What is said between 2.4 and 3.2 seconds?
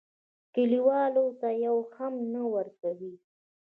ورکوي.